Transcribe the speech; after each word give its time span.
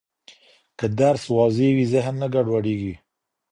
که 0.77 0.85
درس 0.99 1.23
واضح 1.37 1.67
وي، 1.75 1.85
ذهن 1.93 2.13
نه 2.21 2.27
ګډوډېږي. 2.33 2.93